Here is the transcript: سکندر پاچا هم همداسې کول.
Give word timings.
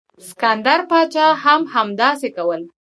سکندر 0.27 0.79
پاچا 0.89 1.27
هم 1.43 1.61
همداسې 1.73 2.29
کول. 2.37 2.61